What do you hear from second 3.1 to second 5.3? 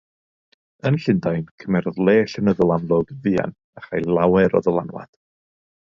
yn fuan a châi lawer o ddylanwad.